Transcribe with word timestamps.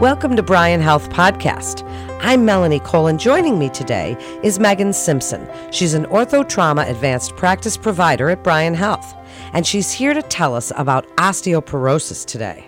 Welcome 0.00 0.34
to 0.36 0.42
Bryan 0.42 0.80
Health 0.80 1.10
Podcast. 1.10 1.86
I'm 2.22 2.46
Melanie 2.46 2.80
Cole, 2.80 3.08
and 3.08 3.20
joining 3.20 3.58
me 3.58 3.68
today 3.68 4.16
is 4.42 4.58
Megan 4.58 4.94
Simpson. 4.94 5.46
She's 5.72 5.92
an 5.92 6.06
ortho 6.06 6.48
trauma 6.48 6.86
advanced 6.88 7.36
practice 7.36 7.76
provider 7.76 8.30
at 8.30 8.42
Bryan 8.42 8.72
Health, 8.72 9.14
and 9.52 9.66
she's 9.66 9.92
here 9.92 10.14
to 10.14 10.22
tell 10.22 10.54
us 10.54 10.72
about 10.74 11.06
osteoporosis 11.18 12.24
today. 12.24 12.66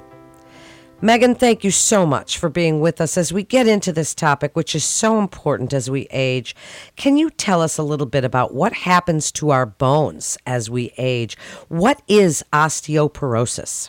Megan, 1.00 1.34
thank 1.34 1.64
you 1.64 1.70
so 1.70 2.04
much 2.04 2.36
for 2.36 2.50
being 2.50 2.80
with 2.80 3.00
us 3.00 3.16
as 3.16 3.32
we 3.32 3.44
get 3.44 3.66
into 3.66 3.94
this 3.94 4.14
topic, 4.14 4.54
which 4.54 4.74
is 4.74 4.84
so 4.84 5.18
important 5.18 5.72
as 5.72 5.88
we 5.88 6.08
age. 6.10 6.54
Can 6.96 7.16
you 7.16 7.30
tell 7.30 7.62
us 7.62 7.78
a 7.78 7.82
little 7.82 8.04
bit 8.04 8.26
about 8.26 8.52
what 8.52 8.74
happens 8.74 9.32
to 9.32 9.52
our 9.52 9.64
bones 9.64 10.36
as 10.44 10.68
we 10.68 10.92
age? 10.98 11.38
What 11.68 12.02
is 12.08 12.44
osteoporosis? 12.52 13.88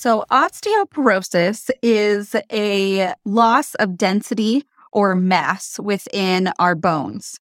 So, 0.00 0.24
osteoporosis 0.30 1.68
is 1.82 2.34
a 2.50 3.12
loss 3.26 3.74
of 3.74 3.98
density 3.98 4.64
or 4.92 5.14
mass 5.14 5.78
within 5.78 6.54
our 6.58 6.74
bones. 6.74 7.38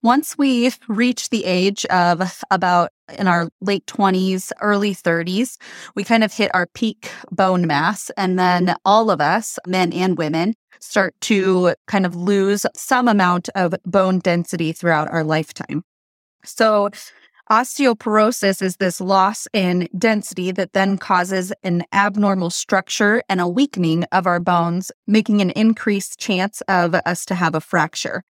Once 0.00 0.38
we 0.38 0.70
reach 0.86 1.30
the 1.30 1.44
age 1.44 1.84
of 1.86 2.44
about 2.52 2.90
in 3.18 3.26
our 3.26 3.48
late 3.60 3.84
20s, 3.86 4.52
early 4.60 4.94
30s, 4.94 5.56
we 5.96 6.04
kind 6.04 6.22
of 6.22 6.32
hit 6.32 6.52
our 6.54 6.68
peak 6.68 7.10
bone 7.32 7.66
mass. 7.66 8.10
And 8.16 8.38
then 8.38 8.76
all 8.84 9.10
of 9.10 9.20
us, 9.20 9.58
men 9.66 9.92
and 9.92 10.16
women, 10.16 10.54
start 10.78 11.16
to 11.22 11.74
kind 11.88 12.06
of 12.06 12.14
lose 12.14 12.64
some 12.76 13.08
amount 13.08 13.48
of 13.56 13.74
bone 13.84 14.20
density 14.20 14.70
throughout 14.70 15.10
our 15.10 15.24
lifetime. 15.24 15.82
So, 16.44 16.90
Osteoporosis 17.50 18.60
is 18.60 18.76
this 18.76 19.00
loss 19.00 19.48
in 19.54 19.88
density 19.96 20.52
that 20.52 20.74
then 20.74 20.98
causes 20.98 21.50
an 21.62 21.82
abnormal 21.94 22.50
structure 22.50 23.22
and 23.26 23.40
a 23.40 23.48
weakening 23.48 24.04
of 24.12 24.26
our 24.26 24.38
bones, 24.38 24.92
making 25.06 25.40
an 25.40 25.48
increased 25.52 26.18
chance 26.18 26.60
of 26.68 26.94
us 26.94 27.24
to 27.24 27.34
have 27.34 27.54
a 27.54 27.60
fracture. 27.62 28.22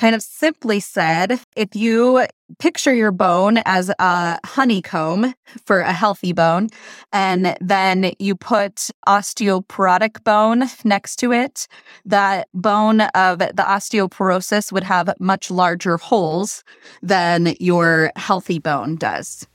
Kind 0.00 0.14
of 0.14 0.22
simply 0.22 0.80
said, 0.80 1.40
if 1.56 1.76
you 1.76 2.26
picture 2.58 2.94
your 2.94 3.12
bone 3.12 3.58
as 3.66 3.90
a 3.98 4.38
honeycomb 4.46 5.34
for 5.66 5.80
a 5.80 5.92
healthy 5.92 6.32
bone, 6.32 6.70
and 7.12 7.54
then 7.60 8.12
you 8.18 8.34
put 8.34 8.88
osteoporotic 9.06 10.24
bone 10.24 10.64
next 10.84 11.16
to 11.16 11.32
it, 11.32 11.68
that 12.06 12.48
bone 12.54 13.02
of 13.02 13.40
the 13.40 13.64
osteoporosis 13.66 14.72
would 14.72 14.84
have 14.84 15.12
much 15.20 15.50
larger 15.50 15.98
holes 15.98 16.64
than 17.02 17.54
your 17.60 18.10
healthy 18.16 18.58
bone 18.58 18.96
does. 18.96 19.46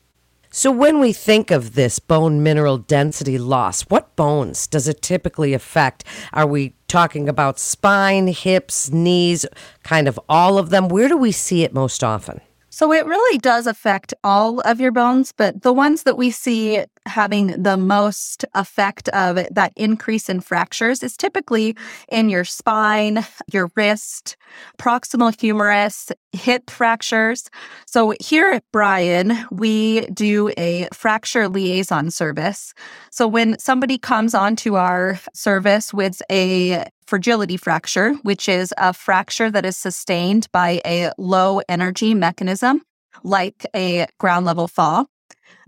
So, 0.51 0.71
when 0.71 0.99
we 0.99 1.11
think 1.11 1.51
of 1.51 1.73
this 1.73 1.99
bone 1.99 2.41
mineral 2.41 2.77
density 2.77 3.38
loss, 3.38 3.81
what 3.89 4.16
bones 4.16 4.67
does 4.67 4.88
it 4.88 5.01
typically 5.01 5.53
affect? 5.53 6.05
Are 6.31 6.47
we 6.47 6.73
talking 6.88 7.28
about 7.30 7.59
spine, 7.59 8.28
hips, 8.28 8.91
knees, 8.91 9.45
kind 9.83 10.08
of 10.08 10.19
all 10.30 10.58
of 10.58 10.69
them? 10.69 10.88
Where 10.88 11.08
do 11.08 11.17
we 11.17 11.31
see 11.31 11.64
it 11.64 11.73
most 11.73 12.03
often? 12.03 12.41
So 12.76 12.92
it 12.92 13.06
really 13.06 13.38
does 13.38 13.68
affect 13.68 14.14
all 14.22 14.59
of 14.59 14.81
your 14.81 14.92
bones, 14.92 15.31
but 15.31 15.62
the 15.62 15.72
ones 15.72 16.04
that 16.04 16.18
we 16.18 16.30
see 16.30 16.84
having 17.06 17.64
the 17.64 17.78
most 17.78 18.44
effect 18.54 19.08
of 19.09 19.40
that 19.50 19.72
increase 19.78 20.28
in 20.28 20.42
fractures 20.42 21.02
is 21.02 21.16
typically 21.16 21.78
in 22.09 22.28
your 22.28 22.44
spine, 22.44 23.26
your 23.50 23.72
wrist, 23.78 24.36
proximal 24.78 25.40
humerus, 25.40 26.12
hip 26.34 26.70
fractures. 26.70 27.50
So 27.88 28.14
here 28.20 28.52
at 28.52 28.64
Bryan, 28.73 29.38
we 29.52 30.02
do 30.08 30.52
a 30.58 30.90
fracture 30.92 31.48
liaison 31.48 32.12
service. 32.12 32.73
So 33.09 33.26
when 33.26 33.58
somebody 33.58 33.98
comes 33.98 34.34
onto 34.34 34.76
our 34.76 35.18
service 35.34 35.94
with 35.94 36.22
a 36.30 36.84
fragility 37.06 37.58
fracture, 37.58 38.14
which 38.23 38.50
is 38.50 38.73
a 38.78 38.94
fracture 38.94 39.52
that 39.52 39.66
is 39.66 39.78
sustained 39.78 40.48
by 40.52 40.81
a 40.85 41.12
low 41.18 41.62
energy 41.69 42.13
mechanism 42.13 42.81
like 43.24 43.66
a 43.75 44.07
ground 44.19 44.46
level 44.46 44.68
fall. 44.68 45.07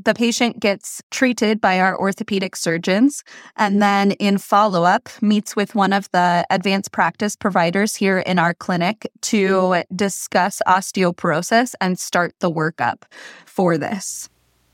The 0.03 0.13
patient 0.13 0.59
gets 0.59 1.01
treated 1.09 1.59
by 1.59 1.79
our 1.79 2.00
orthopedic 2.00 2.56
surgeons 2.56 3.23
and 3.56 3.81
then, 3.81 4.11
in 4.13 4.38
follow 4.38 4.84
up, 4.84 5.09
meets 5.22 5.56
with 5.56 5.73
one 5.73 5.91
of 5.91 6.09
the 6.11 6.45
advanced 6.51 6.91
practice 6.91 7.35
providers 7.35 7.95
here 7.95 8.19
in 8.19 8.38
our 8.38 8.53
clinic 8.53 9.09
to 9.23 9.84
discuss 9.95 10.61
osteoporosis 10.67 11.73
and 11.81 11.97
start 11.97 12.35
the 12.40 12.51
workup 12.51 13.03
for 13.45 13.78
this. 13.78 14.29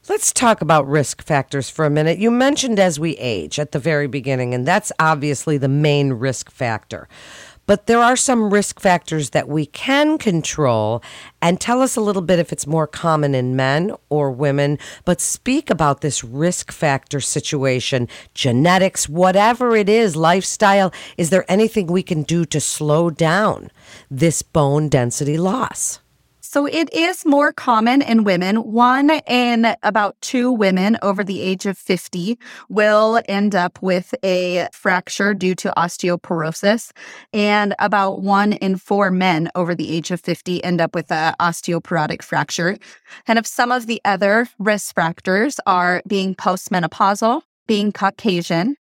Let's 0.10 0.34
talk 0.34 0.60
about 0.60 0.86
risk 0.86 1.24
factors 1.24 1.70
for 1.70 1.86
a 1.86 1.90
minute. 1.90 2.18
You 2.18 2.30
mentioned 2.30 2.78
as 2.78 3.00
we 3.00 3.12
age 3.12 3.58
at 3.58 3.72
the 3.72 3.80
very 3.80 4.08
beginning, 4.08 4.54
and 4.54 4.68
that's 4.68 4.92
obviously 5.00 5.58
the 5.58 5.70
main 5.70 6.12
risk 6.12 6.52
factor. 6.52 7.08
But 7.68 7.88
there 7.88 8.00
are 8.00 8.18
some 8.18 8.54
risk 8.54 8.82
factors 8.82 9.30
that 9.30 9.48
we 9.48 9.66
can 9.66 10.18
control. 10.18 11.02
And 11.42 11.62
tell 11.62 11.82
us 11.82 11.96
a 11.96 12.02
little 12.02 12.22
bit 12.22 12.38
if 12.38 12.52
it's 12.52 12.68
more 12.68 12.86
common 12.86 13.34
in 13.34 13.56
men 13.56 13.96
or 14.10 14.30
women. 14.30 14.78
But 15.06 15.22
speak 15.22 15.70
about 15.70 16.02
this 16.02 16.22
risk 16.22 16.74
factor 16.74 17.22
situation, 17.22 18.10
genetics, 18.34 19.08
whatever 19.08 19.74
it 19.74 19.88
is, 19.88 20.18
lifestyle. 20.18 20.92
Is 21.16 21.30
there 21.30 21.46
anything 21.48 21.88
we 21.88 22.04
can 22.04 22.24
do 22.24 22.44
to 22.44 22.60
slow 22.60 23.10
down 23.10 23.72
this 24.12 24.42
bone 24.42 24.90
density 24.90 25.38
loss? 25.38 26.00
So 26.54 26.68
it 26.68 26.94
is 26.94 27.26
more 27.26 27.52
common 27.52 28.04
in 28.04 28.26
women. 28.26 28.58
One 28.58 29.10
in 29.26 29.76
about 29.82 30.16
two 30.22 30.52
women 30.52 31.00
over 31.02 31.24
the 31.24 31.42
age 31.42 31.66
of 31.66 31.80
50 31.80 32.38
will 32.70 33.20
end 33.28 33.56
up 33.56 33.82
with 33.82 34.14
a 34.24 34.68
fracture 34.72 35.34
due 35.34 35.56
to 35.56 35.74
osteoporosis. 35.76 36.92
And 37.34 37.74
about 37.80 38.22
one 38.22 38.54
in 38.54 38.78
four 38.78 39.10
men 39.10 39.50
over 39.56 39.74
the 39.74 39.92
age 39.92 40.12
of 40.12 40.22
50 40.22 40.64
end 40.64 40.80
up 40.80 40.94
with 40.94 41.12
an 41.12 41.34
osteoporotic 41.40 42.22
fracture. 42.22 42.78
And 43.26 43.40
of 43.40 43.48
some 43.48 43.72
of 43.72 43.88
the 43.88 44.00
other 44.06 44.48
risk 44.60 44.94
factors 44.94 45.60
are 45.66 46.04
being 46.08 46.36
postmenopausal, 46.36 47.42
being 47.66 47.92
Caucasian, 47.92 48.76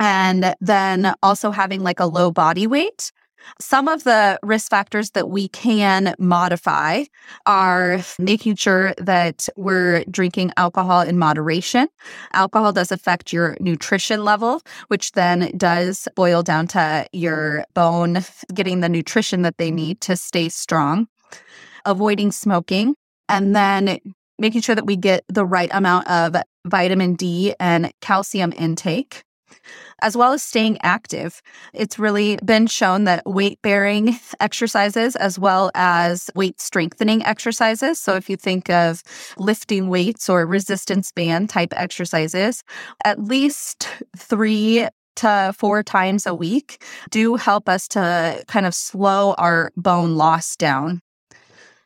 and 0.00 0.54
then 0.62 1.12
also 1.22 1.50
having 1.50 1.82
like 1.82 2.00
a 2.00 2.06
low 2.06 2.30
body 2.30 2.66
weight 2.66 3.12
some 3.60 3.88
of 3.88 4.04
the 4.04 4.38
risk 4.42 4.70
factors 4.70 5.10
that 5.10 5.28
we 5.30 5.48
can 5.48 6.14
modify 6.18 7.04
are 7.46 8.00
making 8.18 8.56
sure 8.56 8.94
that 8.98 9.48
we're 9.56 10.04
drinking 10.10 10.52
alcohol 10.56 11.00
in 11.00 11.18
moderation. 11.18 11.88
Alcohol 12.32 12.72
does 12.72 12.92
affect 12.92 13.32
your 13.32 13.56
nutrition 13.60 14.24
level, 14.24 14.62
which 14.88 15.12
then 15.12 15.52
does 15.56 16.08
boil 16.14 16.42
down 16.42 16.66
to 16.68 17.06
your 17.12 17.64
bone 17.74 18.18
getting 18.54 18.80
the 18.80 18.88
nutrition 18.88 19.42
that 19.42 19.58
they 19.58 19.70
need 19.70 20.00
to 20.00 20.16
stay 20.16 20.48
strong. 20.48 21.08
Avoiding 21.84 22.30
smoking, 22.30 22.94
and 23.28 23.56
then 23.56 23.98
making 24.38 24.60
sure 24.60 24.74
that 24.74 24.86
we 24.86 24.96
get 24.96 25.24
the 25.28 25.44
right 25.44 25.70
amount 25.72 26.08
of 26.08 26.36
vitamin 26.64 27.14
D 27.14 27.54
and 27.58 27.92
calcium 28.00 28.52
intake 28.56 29.24
as 30.00 30.16
well 30.16 30.32
as 30.32 30.42
staying 30.42 30.78
active. 30.82 31.42
It's 31.72 31.98
really 31.98 32.38
been 32.44 32.66
shown 32.66 33.04
that 33.04 33.24
weight 33.26 33.60
bearing 33.62 34.18
exercises 34.40 35.16
as 35.16 35.38
well 35.38 35.70
as 35.74 36.30
weight 36.34 36.60
strengthening 36.60 37.24
exercises. 37.24 37.98
So 37.98 38.14
if 38.14 38.28
you 38.28 38.36
think 38.36 38.70
of 38.70 39.02
lifting 39.38 39.88
weights 39.88 40.28
or 40.28 40.46
resistance 40.46 41.12
band 41.12 41.50
type 41.50 41.72
exercises, 41.76 42.64
at 43.04 43.22
least 43.22 43.88
three 44.16 44.88
to 45.16 45.54
four 45.58 45.82
times 45.82 46.26
a 46.26 46.34
week 46.34 46.82
do 47.10 47.36
help 47.36 47.68
us 47.68 47.86
to 47.88 48.42
kind 48.48 48.66
of 48.66 48.74
slow 48.74 49.34
our 49.34 49.70
bone 49.76 50.16
loss 50.16 50.56
down. 50.56 51.00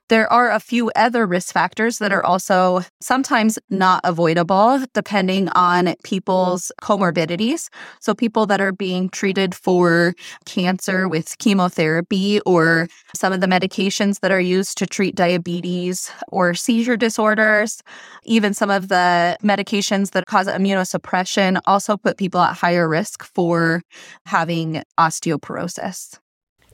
There 0.08 0.32
are 0.32 0.52
a 0.52 0.60
few 0.60 0.92
other 0.94 1.26
risk 1.26 1.52
factors 1.52 1.98
that 1.98 2.12
are 2.12 2.24
also 2.24 2.82
sometimes 3.00 3.58
not 3.70 4.00
avoidable 4.04 4.84
depending 4.94 5.48
on 5.50 5.94
people's 6.04 6.70
comorbidities. 6.80 7.68
So, 8.00 8.14
people 8.14 8.46
that 8.46 8.60
are 8.60 8.70
being 8.70 9.08
treated 9.08 9.52
for 9.52 10.14
cancer 10.44 11.08
with 11.08 11.36
chemotherapy 11.38 12.40
or 12.46 12.86
some 13.16 13.32
of 13.32 13.40
the 13.40 13.48
medications 13.48 14.20
that 14.20 14.30
are 14.30 14.40
used 14.40 14.78
to 14.78 14.86
treat 14.86 15.16
diabetes 15.16 16.08
or 16.28 16.54
seizure 16.54 16.96
disorders, 16.96 17.82
even 18.24 18.54
some 18.54 18.70
of 18.70 18.86
the 18.86 19.36
medications 19.42 20.12
that 20.12 20.26
cause 20.26 20.46
immunosuppression 20.46 21.60
also 21.66 21.96
put 21.96 22.16
people 22.16 22.40
at 22.40 22.56
higher 22.56 22.88
risk 22.88 23.24
for 23.24 23.82
having 24.24 24.84
osteoporosis. 25.00 26.18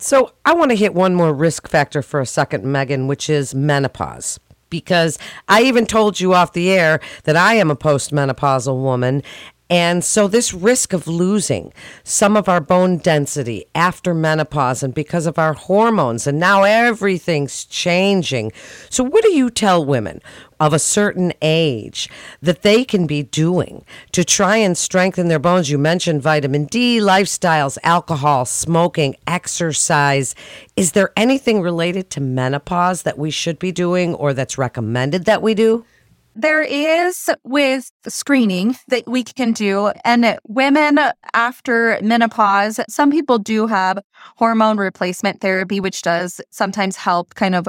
So 0.03 0.33
I 0.45 0.53
want 0.53 0.73
to 0.73 0.77
hit 0.77 0.95
one 0.95 1.15
more 1.15 1.33
risk 1.33 1.69
factor 1.69 2.03
for 2.03 2.21
a 2.21 2.27
second, 2.27 2.65
Megan, 2.65 3.07
which 3.07 3.31
is 3.31 3.55
menopause. 3.55 4.41
Because 4.69 5.17
I 5.49 5.63
even 5.63 5.87
told 5.87 6.19
you 6.19 6.35
off 6.35 6.55
the 6.55 6.73
air 6.73 6.99
that 7.23 7.37
I 7.37 7.55
am 7.55 7.71
a 7.71 7.77
postmenopausal 7.77 8.83
woman. 8.83 9.23
And 9.71 10.05
so, 10.05 10.29
this 10.29 10.53
risk 10.53 10.93
of 10.93 11.07
losing 11.07 11.73
some 12.05 12.37
of 12.37 12.47
our 12.47 12.61
bone 12.61 12.99
density 12.99 13.65
after 13.75 14.13
menopause 14.13 14.83
and 14.83 14.93
because 14.93 15.25
of 15.25 15.39
our 15.39 15.55
hormones, 15.55 16.27
and 16.27 16.39
now 16.39 16.65
everything's 16.65 17.65
changing. 17.65 18.53
So, 18.91 19.03
what 19.03 19.25
do 19.25 19.33
you 19.33 19.49
tell 19.49 19.83
women 19.83 20.21
of 20.61 20.75
a 20.75 20.79
certain 20.79 21.33
age 21.41 22.11
that 22.43 22.61
they 22.61 22.85
can 22.85 23.07
be 23.07 23.23
doing 23.23 23.85
to 24.13 24.25
try 24.25 24.57
and 24.57 24.77
strengthen 24.77 25.29
their 25.29 25.39
bones? 25.39 25.71
You 25.71 25.79
mentioned 25.79 26.21
vitamin 26.21 26.67
D, 26.67 26.99
lifestyles, 27.01 27.79
alcohol, 27.83 28.45
smoking, 28.45 29.17
exercise. 29.27 30.35
Is 30.77 30.93
there 30.93 31.13
anything 31.17 31.63
related 31.63 32.11
to 32.11 32.21
menopause 32.21 33.05
that 33.05 33.17
we 33.19 33.31
should 33.31 33.59
be 33.59 33.73
doing 33.73 34.15
or 34.17 34.35
that's 34.35 34.59
recommended 34.59 35.25
that 35.25 35.41
we 35.41 35.55
do? 35.55 35.87
There 36.35 36.63
is 36.63 37.29
with 37.45 37.93
screening 38.09 38.77
that 38.89 39.07
we 39.07 39.23
can 39.23 39.53
do. 39.53 39.93
And 40.05 40.39
women 40.49 40.99
after 41.35 41.99
menopause, 42.03 42.81
some 42.89 43.11
people 43.11 43.39
do 43.39 43.67
have 43.67 43.99
hormone 44.37 44.79
replacement 44.79 45.41
therapy, 45.41 45.79
which 45.79 46.03
does 46.03 46.41
sometimes 46.51 46.97
help 46.97 47.35
kind 47.35 47.55
of 47.55 47.69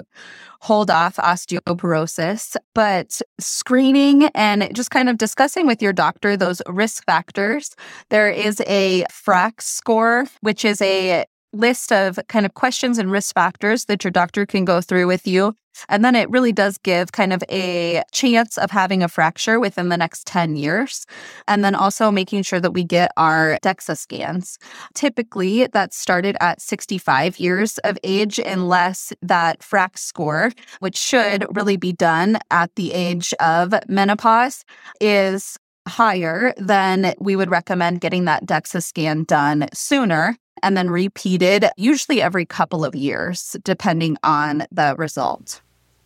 hold 0.61 0.89
off 0.89 1.17
osteoporosis. 1.17 2.55
But 2.73 3.21
screening 3.37 4.25
and 4.33 4.73
just 4.73 4.91
kind 4.91 5.09
of 5.09 5.17
discussing 5.17 5.67
with 5.67 5.81
your 5.81 5.91
doctor 5.93 6.37
those 6.37 6.61
risk 6.67 7.03
factors, 7.05 7.75
there 8.09 8.29
is 8.29 8.61
a 8.65 9.03
FRAX 9.11 9.65
score, 9.65 10.25
which 10.39 10.63
is 10.63 10.81
a 10.81 11.25
list 11.53 11.91
of 11.91 12.19
kind 12.27 12.45
of 12.45 12.53
questions 12.55 12.97
and 12.97 13.11
risk 13.11 13.33
factors 13.33 13.85
that 13.85 14.03
your 14.03 14.11
doctor 14.11 14.45
can 14.45 14.65
go 14.65 14.81
through 14.81 15.07
with 15.07 15.27
you. 15.27 15.55
And 15.89 16.05
then 16.05 16.15
it 16.15 16.29
really 16.29 16.51
does 16.51 16.77
give 16.77 17.11
kind 17.11 17.33
of 17.33 17.43
a 17.49 18.03
chance 18.11 18.57
of 18.57 18.71
having 18.71 19.01
a 19.01 19.07
fracture 19.07 19.59
within 19.59 19.89
the 19.89 19.97
next 19.97 20.27
10 20.27 20.55
years. 20.55 21.05
And 21.47 21.63
then 21.63 21.75
also 21.75 22.11
making 22.11 22.43
sure 22.43 22.59
that 22.59 22.71
we 22.71 22.83
get 22.83 23.11
our 23.17 23.57
DEXA 23.63 23.97
scans. 23.97 24.59
Typically, 24.93 25.67
that's 25.67 25.97
started 25.97 26.37
at 26.39 26.61
65 26.61 27.39
years 27.39 27.77
of 27.79 27.97
age, 28.03 28.39
unless 28.39 29.13
that 29.21 29.63
FRAX 29.63 30.03
score, 30.03 30.51
which 30.79 30.97
should 30.97 31.45
really 31.55 31.77
be 31.77 31.91
done 31.91 32.37
at 32.51 32.73
the 32.75 32.93
age 32.93 33.33
of 33.39 33.73
menopause, 33.87 34.63
is 35.01 35.57
higher, 35.87 36.53
then 36.57 37.13
we 37.19 37.35
would 37.35 37.49
recommend 37.49 38.01
getting 38.01 38.25
that 38.25 38.45
DEXA 38.45 38.83
scan 38.83 39.23
done 39.23 39.67
sooner 39.73 40.37
and 40.61 40.77
then 40.77 40.89
repeated 40.89 41.65
usually 41.77 42.21
every 42.21 42.45
couple 42.45 42.85
of 42.85 42.95
years, 42.95 43.55
depending 43.63 44.17
on 44.23 44.65
the 44.71 44.95
result. 44.97 45.61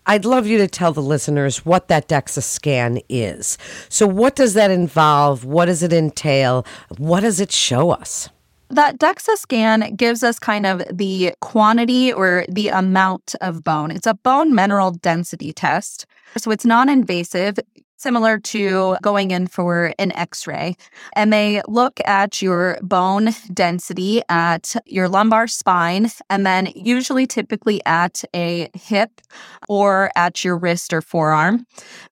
I'd 0.09 0.25
love 0.25 0.47
you 0.47 0.57
to 0.59 0.67
tell 0.67 0.93
the 0.93 1.01
listeners 1.01 1.65
what 1.65 1.89
that 1.89 2.07
DEXA 2.07 2.41
scan 2.41 2.99
is. 3.09 3.57
So, 3.89 4.07
what 4.07 4.35
does 4.35 4.53
that 4.53 4.71
involve? 4.71 5.43
What 5.43 5.65
does 5.65 5.83
it 5.83 5.91
entail? 5.91 6.65
What 6.97 7.21
does 7.21 7.41
it 7.41 7.51
show 7.51 7.91
us? 7.91 8.29
That 8.69 8.99
DEXA 8.99 9.35
scan 9.35 9.95
gives 9.95 10.23
us 10.23 10.39
kind 10.39 10.65
of 10.65 10.83
the 10.91 11.33
quantity 11.41 12.11
or 12.11 12.45
the 12.49 12.69
amount 12.69 13.35
of 13.41 13.63
bone. 13.63 13.91
It's 13.91 14.07
a 14.07 14.13
bone 14.13 14.55
mineral 14.55 14.91
density 14.91 15.51
test. 15.51 16.05
So 16.37 16.51
it's 16.51 16.65
non 16.65 16.87
invasive 16.87 17.59
similar 17.97 18.39
to 18.39 18.97
going 19.01 19.31
in 19.31 19.47
for 19.47 19.93
an 19.99 20.11
x 20.13 20.47
ray. 20.47 20.75
And 21.13 21.33
they 21.33 21.61
look 21.67 21.99
at 22.05 22.41
your 22.41 22.77
bone 22.81 23.29
density 23.53 24.21
at 24.29 24.75
your 24.85 25.09
lumbar 25.09 25.47
spine, 25.47 26.09
and 26.29 26.45
then 26.45 26.71
usually 26.75 27.27
typically 27.27 27.81
at 27.85 28.23
a 28.33 28.69
hip 28.73 29.21
or 29.67 30.11
at 30.15 30.43
your 30.43 30.57
wrist 30.57 30.93
or 30.93 31.01
forearm. 31.01 31.65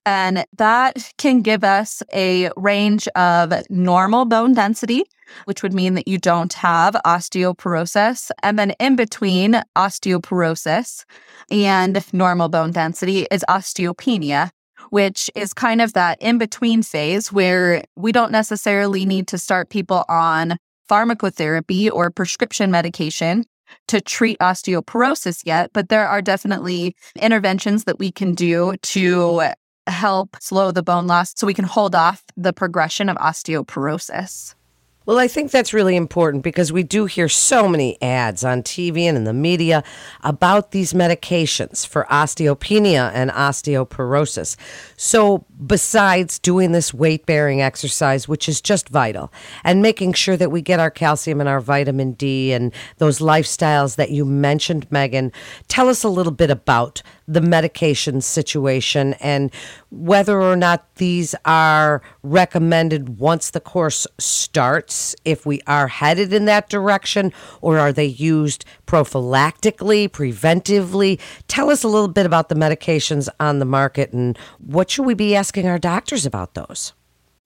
And 0.04 0.44
that 0.58 1.12
can 1.16 1.40
give 1.42 1.64
us 1.64 2.02
a 2.12 2.50
range 2.56 3.08
of 3.08 3.52
normal 3.70 4.24
bone 4.24 4.52
density. 4.52 5.04
Which 5.46 5.64
would 5.64 5.72
mean 5.74 5.94
that 5.94 6.06
you 6.06 6.18
don't 6.18 6.52
have 6.52 6.94
osteoporosis. 7.04 8.30
And 8.44 8.56
then 8.56 8.70
in 8.78 8.94
between 8.94 9.60
osteoporosis 9.74 11.04
and 11.50 12.12
normal 12.12 12.48
bone 12.48 12.70
density 12.70 13.26
is 13.32 13.44
osteopenia, 13.48 14.50
which 14.90 15.30
is 15.34 15.52
kind 15.52 15.80
of 15.80 15.92
that 15.94 16.20
in 16.20 16.38
between 16.38 16.82
phase 16.82 17.32
where 17.32 17.82
we 17.96 18.12
don't 18.12 18.32
necessarily 18.32 19.04
need 19.04 19.26
to 19.28 19.38
start 19.38 19.68
people 19.68 20.04
on 20.08 20.56
pharmacotherapy 20.88 21.90
or 21.90 22.10
prescription 22.10 22.70
medication 22.70 23.44
to 23.88 24.00
treat 24.00 24.38
osteoporosis 24.38 25.42
yet, 25.44 25.70
but 25.72 25.88
there 25.88 26.06
are 26.06 26.22
definitely 26.22 26.94
interventions 27.20 27.84
that 27.84 27.98
we 27.98 28.12
can 28.12 28.34
do 28.34 28.74
to 28.82 29.42
help 29.86 30.36
slow 30.40 30.70
the 30.70 30.82
bone 30.82 31.06
loss 31.06 31.32
so 31.36 31.46
we 31.46 31.54
can 31.54 31.64
hold 31.64 31.94
off 31.94 32.24
the 32.36 32.52
progression 32.52 33.08
of 33.08 33.16
osteoporosis. 33.16 34.54
Well, 35.06 35.20
I 35.20 35.28
think 35.28 35.52
that's 35.52 35.72
really 35.72 35.94
important 35.94 36.42
because 36.42 36.72
we 36.72 36.82
do 36.82 37.06
hear 37.06 37.28
so 37.28 37.68
many 37.68 37.96
ads 38.02 38.42
on 38.42 38.64
TV 38.64 39.02
and 39.02 39.16
in 39.16 39.22
the 39.22 39.32
media 39.32 39.84
about 40.24 40.72
these 40.72 40.92
medications 40.94 41.86
for 41.86 42.08
osteopenia 42.10 43.12
and 43.14 43.30
osteoporosis. 43.30 44.56
So, 44.96 45.44
besides 45.64 46.40
doing 46.40 46.72
this 46.72 46.92
weight 46.92 47.24
bearing 47.24 47.62
exercise, 47.62 48.26
which 48.26 48.48
is 48.48 48.60
just 48.60 48.88
vital, 48.88 49.32
and 49.62 49.80
making 49.80 50.14
sure 50.14 50.36
that 50.36 50.50
we 50.50 50.60
get 50.60 50.80
our 50.80 50.90
calcium 50.90 51.38
and 51.38 51.48
our 51.48 51.60
vitamin 51.60 52.12
D 52.14 52.52
and 52.52 52.74
those 52.98 53.20
lifestyles 53.20 53.94
that 53.94 54.10
you 54.10 54.24
mentioned, 54.24 54.90
Megan, 54.90 55.30
tell 55.68 55.88
us 55.88 56.02
a 56.02 56.08
little 56.08 56.32
bit 56.32 56.50
about 56.50 57.00
the 57.28 57.40
medication 57.40 58.20
situation 58.20 59.14
and 59.14 59.52
whether 59.90 60.40
or 60.40 60.56
not 60.56 60.94
these 60.96 61.34
are 61.44 62.02
recommended 62.22 63.18
once 63.18 63.50
the 63.50 63.60
course 63.60 64.06
starts, 64.18 64.94
if 65.24 65.46
we 65.46 65.60
are 65.66 65.88
headed 65.88 66.32
in 66.32 66.44
that 66.46 66.68
direction, 66.68 67.32
or 67.60 67.78
are 67.78 67.92
they 67.92 68.06
used 68.06 68.64
prophylactically, 68.86 70.08
preventively? 70.08 71.20
Tell 71.48 71.70
us 71.70 71.82
a 71.82 71.88
little 71.88 72.08
bit 72.08 72.26
about 72.26 72.48
the 72.48 72.54
medications 72.54 73.28
on 73.40 73.58
the 73.58 73.64
market 73.64 74.12
and 74.12 74.38
what 74.58 74.90
should 74.90 75.06
we 75.06 75.14
be 75.14 75.34
asking 75.36 75.66
our 75.66 75.78
doctors 75.78 76.26
about 76.26 76.54
those? 76.54 76.92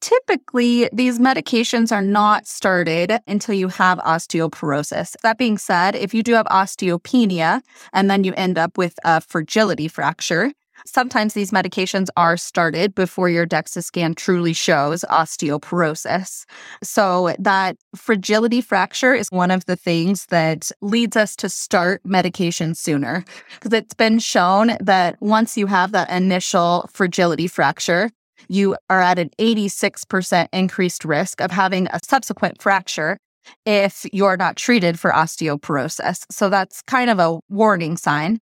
Typically, 0.01 0.89
these 0.95 1.19
medications 1.19 1.93
are 1.93 2.03
not 2.03 2.47
started 2.47 3.19
until 3.27 3.55
you 3.55 3.69
have 3.69 3.99
osteoporosis. 3.99 5.15
That 5.23 5.37
being 5.37 5.59
said, 5.59 5.95
if 5.95 6.15
you 6.15 6.23
do 6.23 6.33
have 6.33 6.47
osteopenia 6.47 7.61
and 7.93 8.11
then 8.11 8.25
you 8.25 8.33
end 8.35 8.57
up 8.57 8.79
with 8.79 8.99
a 9.05 9.21
fragility 9.21 9.89
fracture, 9.89 10.53
sometimes 10.87 11.35
these 11.35 11.51
medications 11.51 12.09
are 12.17 12.37
started 12.37 12.95
before 12.95 13.29
your 13.29 13.47
DEXA 13.47 13.85
scan 13.85 14.15
truly 14.15 14.53
shows 14.53 15.05
osteoporosis. 15.11 16.45
So, 16.83 17.35
that 17.39 17.77
fragility 17.95 18.61
fracture 18.61 19.15
is 19.15 19.29
one 19.31 19.51
of 19.51 19.67
the 19.67 19.77
things 19.77 20.27
that 20.27 20.71
leads 20.81 21.17
us 21.17 21.37
to 21.37 21.49
start 21.49 22.01
medication 22.05 22.75
sooner 22.75 23.25
because 23.55 23.73
it's 23.73 23.95
been 23.95 24.19
shown 24.19 24.77
that 24.81 25.21
once 25.21 25.57
you 25.57 25.67
have 25.67 25.93
that 25.93 26.11
initial 26.11 26.89
fragility 26.93 27.47
fracture, 27.47 28.11
you 28.49 28.77
are 28.89 29.01
at 29.01 29.19
an 29.19 29.31
86% 29.39 30.49
increased 30.53 31.05
risk 31.05 31.41
of 31.41 31.51
having 31.51 31.87
a 31.89 32.01
subsequent 32.05 32.61
fracture 32.61 33.19
if 33.67 34.07
you're 34.13 34.37
not 34.37 34.57
treated 34.57 34.99
for 34.99 35.11
osteoporosis. 35.11 36.25
So 36.31 36.49
that's 36.49 36.83
kind 36.83 37.11
of 37.11 37.19
a 37.19 37.41
warning 37.49 37.97
sign. 37.97 38.41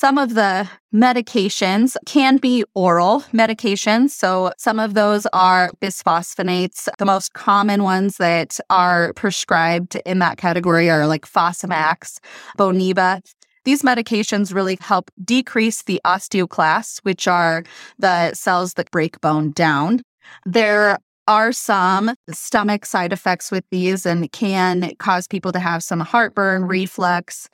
Some 0.00 0.16
of 0.16 0.32
the 0.32 0.66
medications 0.94 1.94
can 2.06 2.38
be 2.38 2.64
oral 2.74 3.20
medications. 3.34 4.12
So 4.12 4.50
some 4.56 4.80
of 4.80 4.94
those 4.94 5.26
are 5.34 5.72
bisphosphonates. 5.82 6.88
The 6.96 7.04
most 7.04 7.34
common 7.34 7.82
ones 7.82 8.16
that 8.16 8.58
are 8.70 9.12
prescribed 9.12 9.96
in 10.06 10.18
that 10.20 10.38
category 10.38 10.88
are 10.88 11.06
like 11.06 11.26
Fosamax, 11.26 12.18
Boniva. 12.58 13.20
These 13.66 13.82
medications 13.82 14.54
really 14.54 14.78
help 14.80 15.10
decrease 15.22 15.82
the 15.82 16.00
osteoclasts, 16.06 17.00
which 17.00 17.28
are 17.28 17.62
the 17.98 18.32
cells 18.32 18.72
that 18.74 18.90
break 18.90 19.20
bone 19.20 19.50
down. 19.50 20.00
There 20.46 20.96
are 21.30 21.52
some 21.52 22.12
stomach 22.32 22.84
side 22.84 23.12
effects 23.12 23.52
with 23.52 23.64
these 23.70 24.04
and 24.04 24.32
can 24.32 24.92
cause 24.98 25.28
people 25.28 25.52
to 25.52 25.60
have 25.60 25.80
some 25.80 26.00
heartburn, 26.00 26.62
mm-hmm. 26.62 26.70
reflux. 26.72 27.48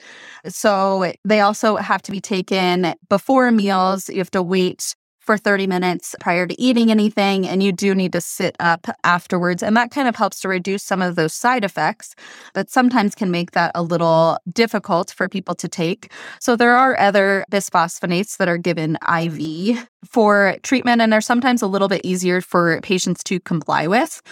So 0.47 1.12
they 1.26 1.40
also 1.40 1.76
have 1.76 2.00
to 2.02 2.11
be 2.11 2.21
taken 2.21 2.95
before 3.11 3.50
meals. 3.50 4.09
You 4.09 4.16
have 4.16 4.30
to 4.30 4.42
wait 4.42 4.97
for 5.26 5.37
30 5.37 5.66
minutes 5.66 6.14
prior 6.21 6.47
to 6.47 6.61
eating 6.61 6.90
anything, 6.90 7.47
and 7.47 7.62
you 7.62 7.73
do 7.73 7.95
need 7.95 8.12
to 8.12 8.21
sit 8.21 8.56
up 8.61 8.87
afterwards. 9.04 9.62
And 9.62 9.76
that 9.76 9.90
kind 9.90 10.09
of 10.09 10.16
helps 10.16 10.40
to 10.40 10.49
reduce 10.49 10.85
some 10.85 11.02
of 11.02 11.16
those 11.16 11.35
side 11.35 11.64
effects, 11.64 12.14
but 12.54 12.71
sometimes 12.71 13.14
can 13.14 13.30
make 13.30 13.50
that 13.50 13.73
a 13.75 13.83
little 13.83 14.38
difficult 14.52 15.11
for 15.11 15.28
people 15.28 15.54
to 15.56 15.68
take. 15.68 16.12
So 16.40 16.54
there 16.54 16.76
are 16.76 16.99
other 16.99 17.45
bisphosphonates 17.50 18.37
that 18.37 18.49
are 18.49 18.56
given 18.59 18.97
IV 19.02 19.88
for 20.09 20.56
treatment, 20.62 21.02
and 21.02 21.12
they're 21.12 21.21
sometimes 21.21 21.61
a 21.61 21.66
little 21.66 21.88
bit 21.88 22.02
easier 22.04 22.40
for 22.40 22.80
patients 22.83 23.25
to 23.25 23.40
comply 23.40 23.88
with. 23.88 24.23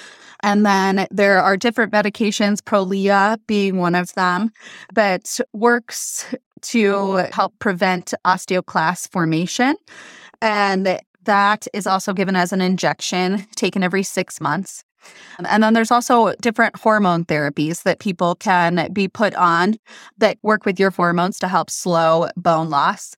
And 0.45 0.65
then 0.65 1.07
there 1.11 1.41
are 1.41 1.57
different 1.57 1.93
medications, 1.93 2.59
Prolia 2.59 3.39
being 3.47 3.79
one 3.79 3.95
of 3.95 4.13
them, 4.15 4.51
that 4.95 5.41
works 5.53 6.33
to 6.63 7.27
help 7.33 7.59
prevent 7.59 8.15
osteoclast 8.25 9.11
formation. 9.11 9.77
And 10.45 11.01
that 11.25 11.67
is 11.73 11.87
also 11.87 12.13
given 12.13 12.37
as 12.37 12.53
an 12.53 12.61
injection 12.61 13.47
taken 13.57 13.83
every 13.83 14.03
six 14.03 14.43
months. 14.43 14.85
And 15.39 15.63
then 15.63 15.73
there's 15.73 15.91
also 15.91 16.35
different 16.41 16.77
hormone 16.77 17.25
therapies 17.25 17.83
that 17.85 17.99
people 17.99 18.35
can 18.35 18.91
be 18.93 19.09
put 19.09 19.35
on 19.35 19.77
that 20.19 20.39
work 20.43 20.67
with 20.67 20.79
your 20.79 20.91
hormones 20.91 21.39
to 21.39 21.49
help 21.49 21.71
slow 21.71 22.29
bone 22.37 22.69
loss 22.69 23.17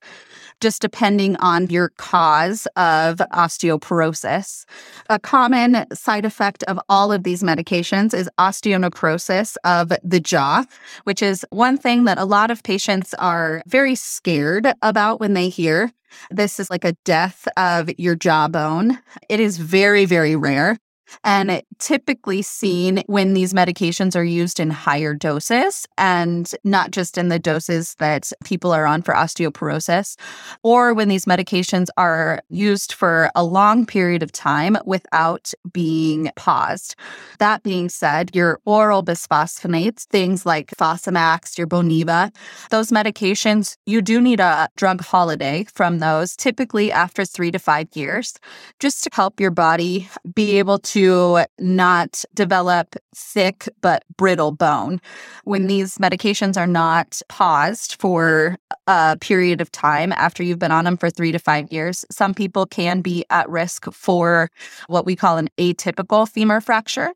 just 0.61 0.83
depending 0.83 1.37
on 1.37 1.69
your 1.69 1.91
cause 1.97 2.67
of 2.77 3.19
osteoporosis. 3.33 4.65
A 5.11 5.19
common 5.19 5.87
side 5.95 6.25
effect 6.25 6.63
of 6.65 6.79
all 6.89 7.13
of 7.13 7.25
these 7.25 7.43
medications 7.43 8.15
is 8.15 8.31
osteonecrosis 8.39 9.57
of 9.65 9.93
the 10.03 10.21
jaw, 10.21 10.65
which 11.05 11.23
is 11.23 11.45
one 11.51 11.77
thing 11.77 12.05
that 12.05 12.19
a 12.19 12.25
lot 12.25 12.51
of 12.51 12.63
patients 12.63 13.15
are 13.15 13.63
very 13.67 13.95
scared 13.95 14.73
about 14.83 15.21
when 15.21 15.35
they 15.35 15.49
hear. 15.49 15.93
This 16.31 16.59
is 16.59 16.71
like 16.71 16.85
a 16.85 16.95
death 17.05 17.47
of 17.57 17.91
your 17.99 18.15
jawbone. 18.15 18.99
It 19.29 19.41
is 19.41 19.59
very, 19.59 20.05
very 20.05 20.37
rare 20.37 20.79
and 21.25 21.63
typically 21.79 22.43
seen 22.43 23.03
when 23.07 23.35
these 23.35 23.53
medications 23.53 24.17
are 24.17 24.25
used 24.25 24.59
in 24.59 24.71
higher 24.71 25.15
doses 25.15 25.87
and 25.99 26.53
not 26.65 26.91
just 26.91 27.19
in 27.19 27.29
the 27.29 27.39
doses 27.39 27.95
that 27.99 28.33
people 28.45 28.73
are 28.73 28.87
on 28.87 29.03
for 29.03 29.15
osteoporosis, 29.15 30.17
or 30.63 30.95
when 30.95 31.09
these 31.09 31.27
medications 31.27 31.89
are 31.97 32.41
used 32.49 32.93
for 32.93 33.31
a 33.35 33.45
long 33.45 33.87
period 33.87 34.23
of 34.23 34.33
time 34.33 34.77
without 34.85 35.53
being 35.73 36.31
paused. 36.37 36.97
That 37.39 37.63
being 37.63 37.89
said, 37.89 38.35
your 38.35 38.61
oral 38.65 39.05
bisphosphonates, 39.05 40.05
things 40.05 40.47
like 40.47 40.71
Fosamax, 40.79 41.59
your 41.59 41.67
Boniva, 41.67 42.35
those 42.71 42.91
medications, 42.91 43.77
you 43.87 44.01
do 44.03 44.21
need 44.21 44.41
a 44.41 44.69
drug 44.77 45.03
holiday 45.03 45.67
from 45.73 45.99
those, 45.99 46.37
typically 46.37 46.91
after 46.91 47.25
three 47.25 47.51
to 47.51 47.59
five 47.59 47.89
years, 47.95 48.35
just 48.81 49.05
to 49.05 49.11
help 49.13 49.39
your 49.41 49.51
body 49.51 50.09
be 50.35 50.59
able 50.59 50.79
to 50.79 50.96
to 50.97 51.45
not 51.59 52.25
develop 52.33 52.97
thick 53.15 53.69
but 53.83 54.03
brittle 54.17 54.51
bone. 54.51 54.99
When 55.45 55.67
these 55.67 55.99
medications 55.99 56.57
are 56.57 56.67
not 56.67 57.21
paused 57.29 58.01
for 58.01 58.57
a 58.87 59.19
period 59.21 59.61
of 59.61 59.71
time 59.71 60.13
after 60.13 60.43
you've 60.43 60.59
been 60.59 60.73
on 60.73 60.87
them 60.87 60.97
for 60.97 61.11
three 61.11 61.33
to 61.33 61.39
five 61.39 61.71
years, 61.71 62.07
some 62.11 62.33
people 62.33 62.65
can 62.65 63.03
be 63.03 63.27
at 63.29 63.47
risk 63.51 63.93
for 63.93 64.51
what 64.87 65.05
we 65.05 65.15
call 65.15 65.37
an 65.37 65.51
atypical 65.59 66.27
femur 66.27 66.63
fracture 66.63 67.13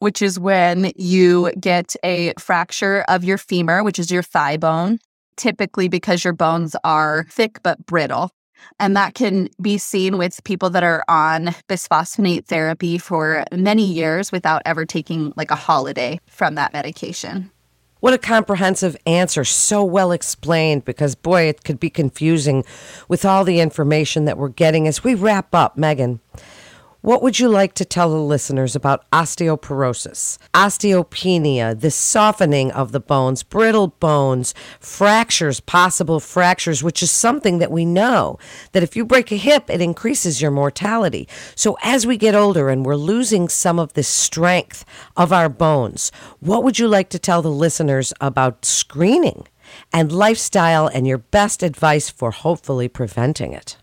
which 0.00 0.20
is 0.20 0.38
when 0.38 0.92
you 0.96 1.50
get 1.58 1.94
a 2.02 2.34
fracture 2.38 3.04
of 3.08 3.24
your 3.24 3.38
femur, 3.38 3.82
which 3.82 3.98
is 3.98 4.10
your 4.10 4.24
thigh 4.24 4.56
bone, 4.56 4.98
typically 5.36 5.88
because 5.88 6.24
your 6.24 6.32
bones 6.34 6.76
are 6.84 7.24
thick 7.30 7.62
but 7.62 7.86
brittle. 7.86 8.30
And 8.78 8.96
that 8.96 9.14
can 9.14 9.48
be 9.60 9.78
seen 9.78 10.18
with 10.18 10.42
people 10.44 10.70
that 10.70 10.82
are 10.82 11.04
on 11.08 11.46
bisphosphonate 11.68 12.46
therapy 12.46 12.98
for 12.98 13.44
many 13.52 13.84
years 13.84 14.32
without 14.32 14.62
ever 14.64 14.84
taking 14.84 15.32
like 15.36 15.50
a 15.50 15.56
holiday 15.56 16.20
from 16.26 16.54
that 16.54 16.72
medication. 16.72 17.50
What 18.00 18.12
a 18.12 18.18
comprehensive 18.18 18.98
answer. 19.06 19.44
So 19.44 19.82
well 19.82 20.12
explained 20.12 20.84
because, 20.84 21.14
boy, 21.14 21.44
it 21.44 21.64
could 21.64 21.80
be 21.80 21.88
confusing 21.88 22.62
with 23.08 23.24
all 23.24 23.44
the 23.44 23.60
information 23.60 24.26
that 24.26 24.36
we're 24.36 24.50
getting 24.50 24.86
as 24.86 25.02
we 25.02 25.14
wrap 25.14 25.54
up, 25.54 25.78
Megan. 25.78 26.20
What 27.04 27.20
would 27.20 27.38
you 27.38 27.50
like 27.50 27.74
to 27.74 27.84
tell 27.84 28.08
the 28.08 28.16
listeners 28.16 28.74
about 28.74 29.04
osteoporosis, 29.10 30.38
osteopenia, 30.54 31.78
the 31.78 31.90
softening 31.90 32.72
of 32.72 32.92
the 32.92 32.98
bones, 32.98 33.42
brittle 33.42 33.88
bones, 33.88 34.54
fractures, 34.80 35.60
possible 35.60 36.18
fractures, 36.18 36.82
which 36.82 37.02
is 37.02 37.10
something 37.10 37.58
that 37.58 37.70
we 37.70 37.84
know 37.84 38.38
that 38.72 38.82
if 38.82 38.96
you 38.96 39.04
break 39.04 39.30
a 39.30 39.36
hip, 39.36 39.68
it 39.68 39.82
increases 39.82 40.40
your 40.40 40.50
mortality. 40.50 41.28
So 41.54 41.76
as 41.82 42.06
we 42.06 42.16
get 42.16 42.34
older 42.34 42.70
and 42.70 42.86
we're 42.86 42.96
losing 42.96 43.50
some 43.50 43.78
of 43.78 43.92
the 43.92 44.02
strength 44.02 44.86
of 45.14 45.30
our 45.30 45.50
bones, 45.50 46.10
what 46.40 46.64
would 46.64 46.78
you 46.78 46.88
like 46.88 47.10
to 47.10 47.18
tell 47.18 47.42
the 47.42 47.50
listeners 47.50 48.14
about 48.18 48.64
screening 48.64 49.46
and 49.92 50.10
lifestyle 50.10 50.86
and 50.86 51.06
your 51.06 51.18
best 51.18 51.62
advice 51.62 52.08
for 52.08 52.30
hopefully 52.30 52.88
preventing 52.88 53.52
it? 53.52 53.76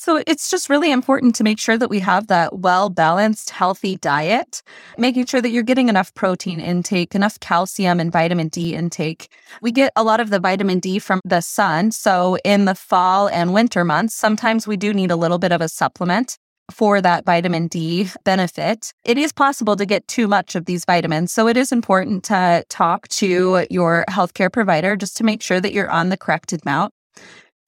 So 0.00 0.22
it's 0.28 0.48
just 0.48 0.70
really 0.70 0.92
important 0.92 1.34
to 1.34 1.44
make 1.44 1.58
sure 1.58 1.76
that 1.76 1.90
we 1.90 1.98
have 1.98 2.28
that 2.28 2.60
well 2.60 2.88
balanced, 2.88 3.50
healthy 3.50 3.96
diet, 3.96 4.62
making 4.96 5.26
sure 5.26 5.40
that 5.40 5.50
you're 5.50 5.64
getting 5.64 5.88
enough 5.88 6.14
protein 6.14 6.60
intake, 6.60 7.16
enough 7.16 7.40
calcium 7.40 7.98
and 7.98 8.12
vitamin 8.12 8.46
D 8.46 8.76
intake. 8.76 9.28
We 9.60 9.72
get 9.72 9.92
a 9.96 10.04
lot 10.04 10.20
of 10.20 10.30
the 10.30 10.38
vitamin 10.38 10.78
D 10.78 11.00
from 11.00 11.20
the 11.24 11.40
sun. 11.40 11.90
So 11.90 12.38
in 12.44 12.64
the 12.64 12.76
fall 12.76 13.26
and 13.30 13.52
winter 13.52 13.84
months, 13.84 14.14
sometimes 14.14 14.68
we 14.68 14.76
do 14.76 14.94
need 14.94 15.10
a 15.10 15.16
little 15.16 15.38
bit 15.38 15.50
of 15.50 15.60
a 15.60 15.68
supplement 15.68 16.38
for 16.70 17.00
that 17.00 17.24
vitamin 17.24 17.66
D 17.66 18.08
benefit. 18.22 18.92
It 19.04 19.18
is 19.18 19.32
possible 19.32 19.74
to 19.74 19.84
get 19.84 20.06
too 20.06 20.28
much 20.28 20.54
of 20.54 20.66
these 20.66 20.84
vitamins. 20.84 21.32
So 21.32 21.48
it 21.48 21.56
is 21.56 21.72
important 21.72 22.22
to 22.26 22.64
talk 22.68 23.08
to 23.08 23.66
your 23.68 24.04
healthcare 24.08 24.52
provider 24.52 24.94
just 24.94 25.16
to 25.16 25.24
make 25.24 25.42
sure 25.42 25.60
that 25.60 25.72
you're 25.72 25.90
on 25.90 26.10
the 26.10 26.16
correct 26.16 26.52
amount 26.52 26.94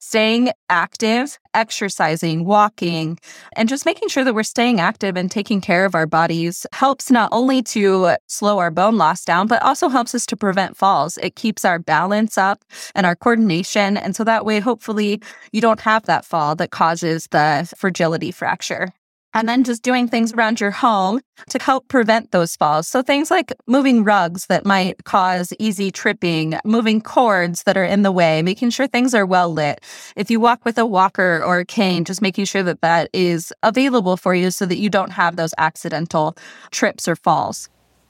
staying 0.01 0.51
active, 0.69 1.37
exercising, 1.53 2.43
walking, 2.43 3.17
and 3.55 3.69
just 3.69 3.85
making 3.85 4.09
sure 4.09 4.23
that 4.23 4.33
we're 4.33 4.43
staying 4.43 4.79
active 4.79 5.15
and 5.15 5.29
taking 5.31 5.61
care 5.61 5.85
of 5.85 5.95
our 5.95 6.07
bodies 6.07 6.65
helps 6.73 7.11
not 7.11 7.29
only 7.31 7.61
to 7.61 8.15
slow 8.27 8.57
our 8.59 8.71
bone 8.71 8.97
loss 8.97 9.23
down, 9.23 9.47
but 9.47 9.61
also 9.61 9.87
helps 9.87 10.13
us 10.15 10.25
to 10.25 10.35
prevent 10.35 10.75
falls. 10.75 11.17
It 11.19 11.35
keeps 11.35 11.63
our 11.63 11.79
balance 11.79 12.37
up 12.37 12.65
and 12.95 13.05
our 13.05 13.15
coordination. 13.15 13.95
And 13.95 14.15
so 14.15 14.23
that 14.23 14.45
way, 14.45 14.59
hopefully, 14.59 15.21
you 15.51 15.61
don't 15.61 15.79
have 15.81 16.03
that 16.03 16.25
fall 16.25 16.55
that 16.55 16.71
causes 16.71 17.27
the 17.31 17.71
fragility 17.77 18.31
fracture 18.31 18.93
and 19.33 19.47
then 19.47 19.63
just 19.63 19.83
doing 19.83 20.07
things 20.07 20.33
around 20.33 20.59
your 20.59 20.71
home 20.71 21.21
to 21.49 21.59
help 21.59 21.87
prevent 21.87 22.31
those 22.31 22.55
falls. 22.55 22.87
So 22.87 23.01
things 23.01 23.31
like 23.31 23.53
moving 23.67 24.03
rugs 24.03 24.47
that 24.47 24.65
might 24.65 25.03
cause 25.03 25.53
easy 25.59 25.91
tripping, 25.91 26.59
moving 26.65 27.01
cords 27.01 27.63
that 27.63 27.77
are 27.77 27.83
in 27.83 28.01
the 28.01 28.11
way, 28.11 28.41
making 28.41 28.69
sure 28.71 28.87
things 28.87 29.13
are 29.13 29.25
well 29.25 29.51
lit. 29.51 29.81
If 30.15 30.29
you 30.29 30.39
walk 30.39 30.65
with 30.65 30.77
a 30.77 30.85
walker 30.85 31.41
or 31.43 31.59
a 31.59 31.65
cane, 31.65 32.05
just 32.05 32.21
making 32.21 32.45
sure 32.45 32.63
that 32.63 32.81
that 32.81 33.09
is 33.13 33.53
available 33.63 34.17
for 34.17 34.35
you 34.35 34.51
so 34.51 34.65
that 34.65 34.77
you 34.77 34.89
don't 34.89 35.11
have 35.11 35.35
those 35.35 35.53
accidental 35.57 36.35
trips 36.71 37.07
or 37.07 37.15
falls. 37.15 37.69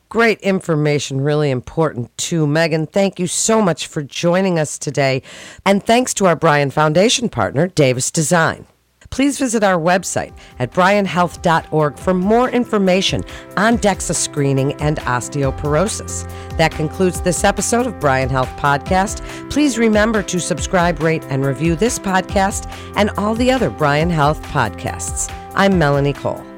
Great 0.09 0.41
information, 0.41 1.21
really 1.21 1.49
important 1.49 2.15
too. 2.17 2.45
Megan, 2.45 2.85
thank 2.85 3.17
you 3.17 3.27
so 3.27 3.61
much 3.61 3.87
for 3.87 4.01
joining 4.01 4.59
us 4.59 4.77
today. 4.77 5.21
And 5.65 5.81
thanks 5.81 6.13
to 6.15 6.25
our 6.25 6.35
Bryan 6.35 6.69
Foundation 6.69 7.29
partner, 7.29 7.67
Davis 7.67 8.11
Design 8.11 8.65
please 9.11 9.37
visit 9.37 9.63
our 9.63 9.79
website 9.79 10.33
at 10.57 10.71
bryanhealth.org 10.71 11.97
for 11.97 12.13
more 12.13 12.49
information 12.49 13.23
on 13.57 13.77
DEXA 13.77 14.15
screening 14.15 14.73
and 14.81 14.97
osteoporosis. 14.99 16.27
That 16.57 16.71
concludes 16.71 17.21
this 17.21 17.43
episode 17.43 17.85
of 17.85 17.99
Bryan 17.99 18.29
Health 18.29 18.49
Podcast. 18.57 19.21
Please 19.51 19.77
remember 19.77 20.23
to 20.23 20.39
subscribe, 20.39 21.01
rate, 21.01 21.23
and 21.25 21.45
review 21.45 21.75
this 21.75 21.99
podcast 21.99 22.71
and 22.95 23.11
all 23.11 23.35
the 23.35 23.51
other 23.51 23.69
Bryan 23.69 24.09
Health 24.09 24.41
podcasts. 24.43 25.31
I'm 25.53 25.77
Melanie 25.77 26.13
Cole. 26.13 26.50